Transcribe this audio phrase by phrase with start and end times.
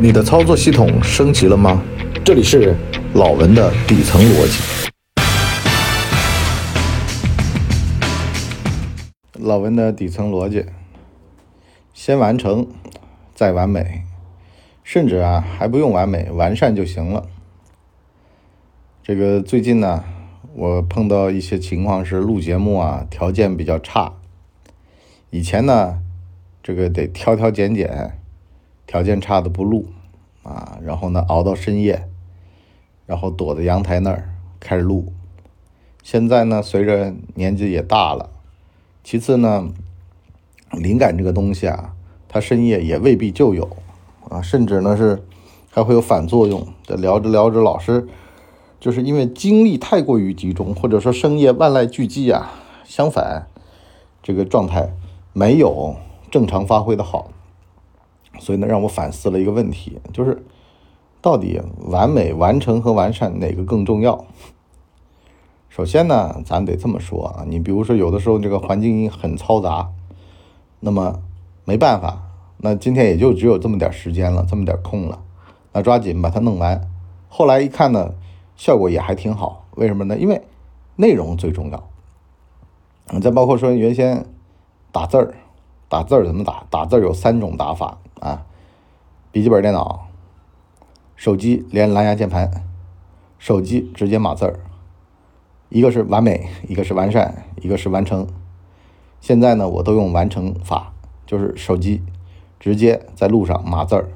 [0.00, 1.82] 你的操作系统升级了吗？
[2.24, 2.76] 这里是
[3.14, 4.62] 老文的底层逻辑。
[9.32, 10.66] 老文的底层逻辑：
[11.92, 12.68] 先完成，
[13.34, 14.04] 再完美，
[14.84, 17.26] 甚至啊还不用完美，完善就行了。
[19.02, 20.04] 这个最近呢，
[20.54, 24.12] 我碰到一些情况是录节目啊条件比较差。
[25.30, 25.98] 以前呢，
[26.62, 28.20] 这个得挑挑拣拣。
[28.88, 29.86] 条件差的不录，
[30.42, 32.08] 啊，然后呢熬到深夜，
[33.04, 35.12] 然后躲在阳台那儿开始录。
[36.02, 38.30] 现在呢，随着年纪也大了，
[39.04, 39.68] 其次呢，
[40.72, 41.94] 灵感这个东西啊，
[42.28, 43.76] 它深夜也未必就有，
[44.30, 45.22] 啊，甚至呢是
[45.70, 46.66] 还会有反作用。
[46.84, 48.08] 这聊着聊着，老师
[48.80, 52.52] 就是因为精力太过于集中，或者说深夜万籁俱寂啊，
[52.86, 53.46] 相反，
[54.22, 54.94] 这个状态
[55.34, 55.96] 没有
[56.30, 57.30] 正常发挥的好。
[58.38, 60.44] 所以呢，让我反思了一个问题，就是
[61.20, 64.24] 到底完美、完成和完善哪个更重要？
[65.68, 69.90] 首先呢，咱得这么说啊，你比如说有的时候这个环境很嘈杂，
[70.80, 71.20] 那么
[71.64, 72.22] 没办法，
[72.56, 75.20] 那今天也就只有这么点时间了，这么点空了，
[75.72, 76.88] 那抓紧把它弄完。
[77.28, 78.14] 后来一看呢，
[78.56, 80.16] 效果也还挺好，为什么呢？
[80.18, 80.42] 因为
[80.96, 81.88] 内容最重要。
[83.20, 84.26] 再包括说原先
[84.90, 85.34] 打字儿，
[85.88, 86.64] 打字儿怎么打？
[86.68, 87.98] 打字儿有三种打法。
[88.20, 88.44] 啊，
[89.30, 90.08] 笔记本电脑、
[91.16, 92.50] 手机连蓝牙键盘，
[93.38, 94.60] 手机直接码字儿，
[95.68, 98.26] 一个是完美，一个是完善，一个是完成。
[99.20, 100.92] 现在呢，我都用完成法，
[101.26, 102.02] 就是手机
[102.60, 104.08] 直接在路上码字儿。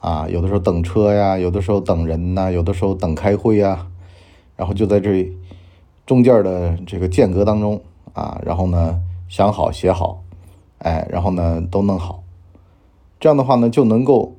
[0.00, 3.86] 啊，有的时候等车呀，有的时候等人呐，有的时候等开会呀，
[4.54, 5.32] 然后就在这
[6.04, 10.22] 中间的这个间隔当中啊，然后呢想好写好，
[10.78, 12.22] 哎，然后呢都弄好。
[13.26, 14.36] 这样的话呢，就能够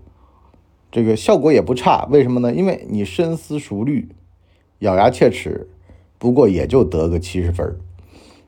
[0.89, 2.07] 这个效果也不差。
[2.09, 2.53] 为什么呢？
[2.53, 4.15] 因为你深思熟虑、
[4.79, 5.69] 咬牙切齿，
[6.17, 7.77] 不过也就得个七十分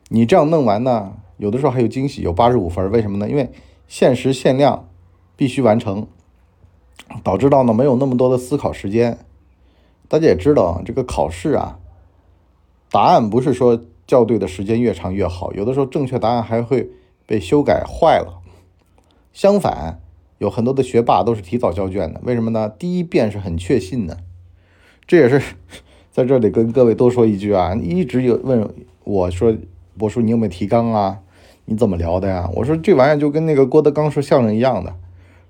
[0.07, 3.27] 你这样弄完呢，有的时候还有惊喜，有八十五分为什么呢？
[3.27, 3.51] 因为
[3.89, 4.87] 限时限量，
[5.35, 6.07] 必须完成，
[7.21, 9.17] 导致到呢没有那么多的思考时间。
[10.07, 11.79] 大家也知道，这个考试啊，
[12.89, 16.89] 答案不是说校对的时间越长越好，有的时候正确答案还会
[17.25, 18.39] 被修改坏了。
[19.33, 19.99] 相反。
[20.39, 22.67] 有很多的学霸都是提早交卷的，为什么呢？
[22.79, 24.17] 第一遍是很确信的，
[25.05, 25.55] 这也是
[26.11, 27.75] 在这里跟各位多说一句啊。
[27.75, 28.67] 一直有问
[29.03, 29.55] 我说
[29.99, 31.19] ：“我说，你有没有提纲啊？
[31.65, 34.95] 你怎么聊的呀？”我说：“这玩意儿就跟那个郭德纲说相声一样的，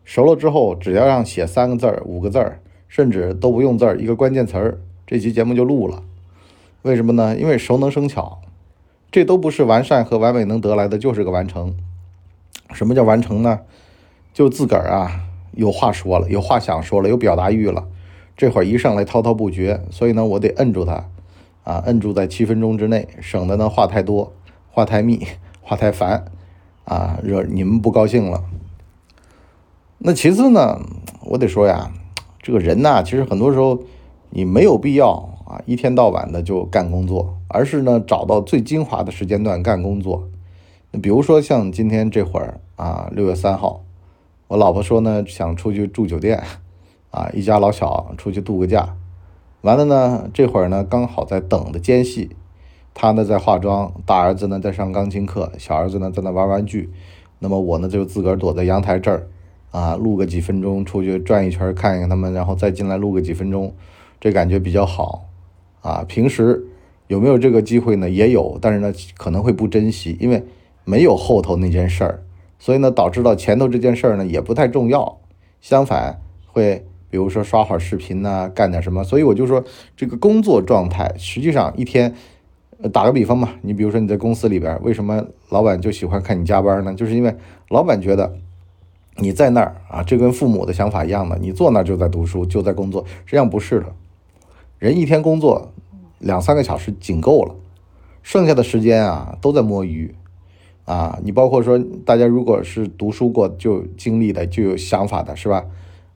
[0.03, 6.01] 熟了之后只要让写三个字儿、五个字儿，甚至都不用字儿，一个关键词儿，这期节目就录了。
[6.81, 7.37] 为什么呢？
[7.37, 8.41] 因为熟能生巧，
[9.11, 11.75] 这都不是完善和完美能得来的，就是个完成。
[12.73, 13.59] 什么叫完成呢？”
[14.33, 17.87] 就自个儿啊，有话说了，有话想说了，有表达欲了，
[18.37, 21.09] 这会儿一上来滔滔不绝，所以呢，我得摁住他，
[21.63, 24.31] 啊，摁住在七分钟之内，省得呢话太多，
[24.69, 25.25] 话太密，
[25.61, 26.25] 话太烦，
[26.85, 28.45] 啊，惹你们不高兴了。
[29.97, 30.79] 那其次呢，
[31.25, 31.91] 我得说呀，
[32.41, 33.83] 这个人呐，其实很多时候
[34.29, 35.09] 你没有必要
[35.45, 40.29] 啊，一天到晚的就干工作，而是呢，找到最精华的时间段干工作。
[40.91, 43.83] 那比如说像今天这会儿啊，六月三号。
[44.49, 46.41] 我老婆说呢，想出去住酒店，
[47.11, 48.95] 啊，一家老小出去度个假。
[49.61, 52.31] 完了呢，这会儿呢刚好在等的间隙，
[52.95, 56.89] 她呢在化妆，大儿子呢在上钢琴课，小儿子呢在那玩玩具。
[57.37, 59.27] 那么我呢就自个儿躲在阳台这儿，
[59.69, 63.75] 啊，录个几分钟，出去转一圈看一看他们，然后再进来录个几分钟，
[64.19, 65.29] 这感觉比较好。
[65.81, 66.65] 啊，平时
[67.05, 68.09] 有没有这个机会呢？
[68.09, 70.43] 也有，但是呢可能会不珍惜，因为
[70.85, 72.23] 没有后头那件事儿。
[72.59, 75.17] 所以呢，导致到前头这件事儿呢也不太重要，
[75.61, 79.03] 相反会比如说刷会儿视频呐，干点什么。
[79.03, 79.63] 所以我就说，
[79.95, 82.13] 这个工作状态实际上一天，
[82.91, 86.93] 打个比方嘛，你比如说你在公司里边，为什么老板就喜欢看你加班呢？
[86.93, 87.33] 就是因为
[87.69, 88.35] 老板觉得
[89.15, 93.05] 你在那儿啊，这跟父母的想法一样的，你坐那儿就在读书，就在工作。
[93.25, 93.87] 实际上不是的，
[94.77, 95.71] 人一天工作
[96.19, 97.55] 两三个小时仅够了，
[98.21, 100.13] 剩下的时间啊都在摸鱼。
[100.89, 105.67] 啊，你包括说，大家如果是读书过、就经历的、就有想法的，是吧？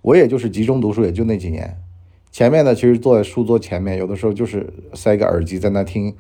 [0.02, 1.78] 我也就是集中读书，也就那几年。
[2.32, 6.16] 前面呢，其实坐在书桌前面，有的时候就是塞个耳机在那听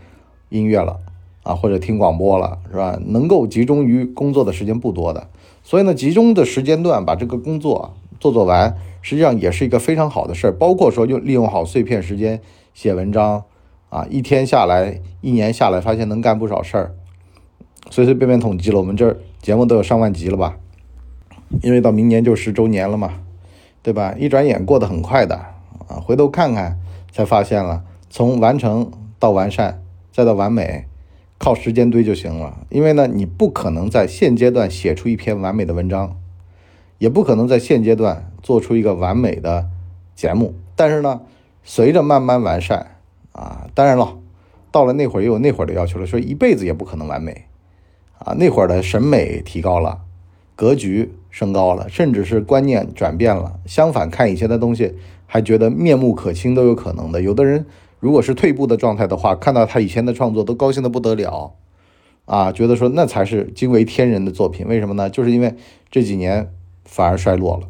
[0.49, 0.99] 音乐了，
[1.41, 3.01] 啊，或者听广播了，是吧？
[3.07, 5.27] 能够集中于工作的时间不多的，
[5.63, 10.51] 所以呢，集中的时间段把这个工作做做完，实际上也是一个非常好的事儿。
[10.51, 12.39] 包括说用利用好碎片时间
[12.75, 13.45] 写文章，
[13.89, 16.93] 啊，一天下来，一年下来，发现能干不少事儿。
[17.93, 20.57] 随随便便统计了，我们这儿节目都有上万集了吧？
[21.61, 23.19] 因为到明年就十周年了嘛。
[23.83, 24.15] 对吧？
[24.17, 25.35] 一转眼过得很快的
[25.89, 26.79] 啊，回头看看
[27.11, 30.85] 才发现了，从完成到完善再到完美，
[31.37, 32.65] 靠时间堆就行了。
[32.69, 36.15] 因为呢，你不可能在现阶段写出一篇完美的文章，
[36.97, 39.69] 也不可能在现阶段做出一个完美的
[40.15, 40.55] 节目。
[40.75, 41.21] 但是呢，
[41.63, 42.95] 随着慢慢完善
[43.33, 44.17] 啊，当然了，
[44.71, 47.43] 到了那会儿也有那会儿的要求了，说一辈子也不可能完美
[48.23, 48.33] 啊。
[48.33, 49.99] 那会儿的审美提高了，
[50.55, 53.59] 格局升高了，甚至是观念转变了。
[53.65, 57.21] 相反，看以前的东西还觉得面目可亲都有可能的。
[57.21, 57.65] 有的人
[57.99, 61.53] 如果是退步的状态的话，看到他以前的创作都高兴的不得了
[62.25, 64.67] 啊，觉得说那才是惊为天人的作品。
[64.67, 65.09] 为什么呢？
[65.09, 65.55] 就是因为
[65.91, 66.51] 这几年
[66.85, 67.67] 反而衰落了。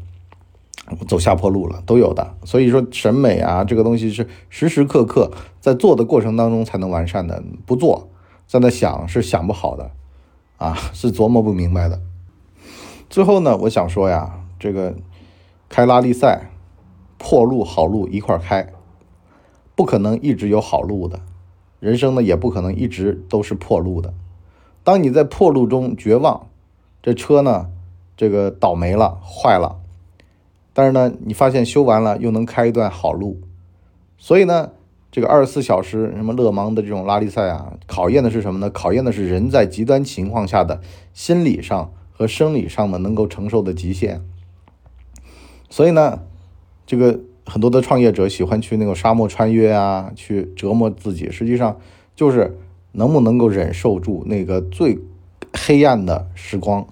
[1.08, 2.36] 走下坡路了，都有的。
[2.44, 7.42] 所以说，审美啊，这个东西是时时刻刻在做的过程当中才能完善的。
[7.66, 8.10] 不做，
[8.48, 9.92] 在那想是想不好的，
[10.64, 12.00] 啊，是琢磨不明白的。
[13.10, 14.96] 最后呢，我想说呀，这个
[15.68, 16.52] 开拉力赛，
[17.18, 18.72] 破路好路一块开，
[19.76, 21.20] 不可能一直有好路的。
[21.82, 24.14] 人生呢，也不可能一直都是破路的。
[24.86, 26.48] 当你在破路中绝望，
[27.02, 27.70] 这车呢，
[28.16, 29.82] 这个倒霉了，坏了。
[30.72, 33.42] 但是呢，你发现修完了又能开一段好路，
[34.18, 34.72] 所以呢，
[35.14, 38.68] 这个二十四小时什么勒芒的这种拉力赛啊，考验的是什么呢？
[38.72, 40.82] 考验的是人在极端情况下的
[41.14, 44.22] 心理上和生理上的能够承受的极限。
[45.70, 46.24] 所以呢，
[46.88, 51.78] 这个很多的创业者喜欢去那个沙漠穿越啊，去折磨自己，实际上
[52.16, 52.58] 就是
[52.94, 54.98] 能不能够忍受住那个最
[55.54, 56.88] 黑暗的时光，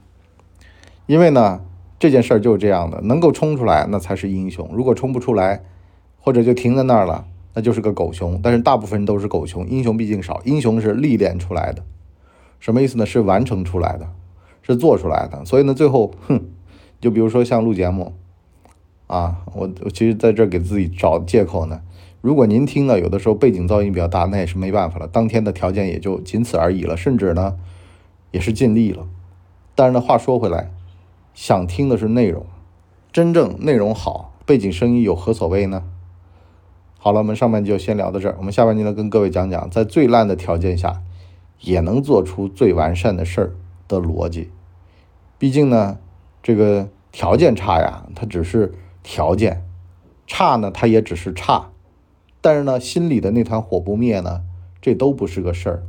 [1.07, 1.61] 因为呢。
[1.99, 4.67] 这件事儿就是这样的，能够冲出来那才是英雄。
[4.73, 5.63] 如果冲不出来，
[6.19, 8.39] 或者就停在那儿了，那就是个狗熊。
[8.41, 10.41] 但是大部分人都是狗熊，英雄毕竟少。
[10.45, 11.83] 英雄是历练出来的，
[12.59, 13.05] 什么意思呢？
[13.05, 14.09] 是完成出来的，
[14.61, 15.43] 是做出来的。
[15.45, 16.41] 所以呢，最后，哼，
[16.99, 18.13] 就比如说像录节目，
[19.07, 21.81] 啊，我我其实在这给自己找借口呢。
[22.21, 27.57] 如果您听了有的时候背景噪音比较大，那也是没办法了，当天的条件也就仅此而已了，甚至呢，
[28.31, 29.07] 也是尽力了。
[29.73, 30.71] 但是呢，话说回来。
[31.33, 32.45] 想听的是内容，
[33.13, 35.83] 真正内容好，背景声音有何所谓呢？
[37.03, 41.01] 好了，我们上半集就先聊到这儿，我们下半集呢跟各位讲讲，在最烂的条件下，
[41.59, 43.55] 也能做出最完善的事儿
[43.87, 44.51] 的逻辑。
[45.39, 45.97] 毕竟呢，
[46.43, 49.65] 这个条件差呀，它只是条件
[50.27, 51.69] 差呢，它也只是差，
[52.39, 54.43] 但是呢，心里的那团火不灭呢，
[54.79, 55.83] 这都不是个事儿。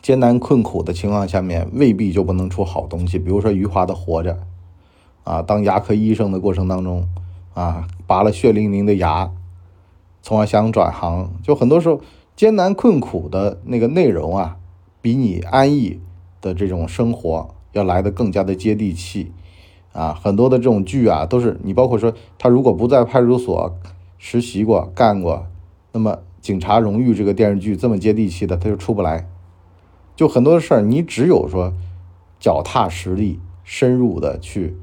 [0.00, 3.18] 艰难困苦的情况下面，未必就不能出好东西。
[3.18, 4.32] 比如说余华的《活着》，
[5.30, 7.06] 啊，当牙科医生的过程当中，
[7.52, 9.30] 啊，拔了血淋淋的牙，
[10.22, 11.32] 从而想转行。
[11.42, 12.00] 就很多时候，
[12.36, 14.56] 艰难困苦的那个内容啊，
[15.00, 16.00] 比你安逸
[16.40, 19.32] 的这种生活要来的更加的接地气。
[19.92, 23.76] 啊，很多的这种剧啊，都是你包括说他如果不在派出所
[24.16, 25.46] 实习过、干过，
[25.90, 29.26] 那么《警察荣誉》这个电视剧这么接地气的，他就出不来。
[30.14, 31.72] 就很多事儿，你只有说
[32.38, 34.76] 脚踏实地、深入的去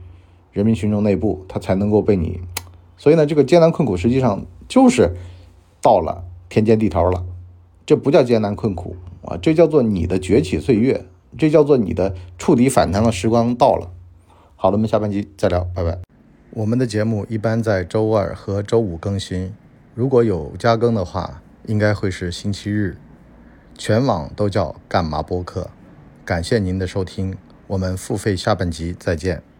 [0.52, 2.42] 人民群众内部，他才能够被你。
[2.98, 5.16] 所以呢，这个艰难困苦实际上就是
[5.82, 7.26] 到了天尖地头了，
[7.86, 11.06] 这不叫艰难困苦啊，这叫做你的崛起岁月，
[11.38, 13.92] 这叫做你的触底反弹的时光到了。
[14.56, 16.00] 好了，我们下半集再聊，拜拜。
[16.52, 19.54] 我们的节目一般在周二和周五更新，
[19.94, 22.98] 如果有加更的话，应该会是星期日。
[23.78, 25.70] 全网都叫干嘛播客，
[26.24, 27.36] 感谢您的收听，
[27.68, 29.55] 我们付费下半集再见。